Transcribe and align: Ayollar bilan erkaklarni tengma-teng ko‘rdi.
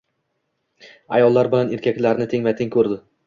Ayollar 1.17 1.51
bilan 1.53 1.71
erkaklarni 1.77 2.29
tengma-teng 2.35 2.73
ko‘rdi. 2.79 2.99